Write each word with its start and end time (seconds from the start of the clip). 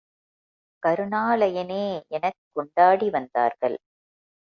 கருணாலயனே 0.83 1.83
யெனக் 2.09 2.39
கொண்டாடி 2.51 3.09
வந்தார்கள். 3.09 3.77